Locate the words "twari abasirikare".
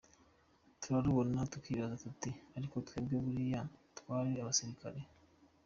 3.97-5.01